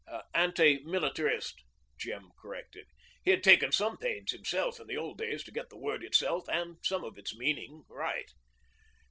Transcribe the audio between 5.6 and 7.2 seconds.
the word itself and some of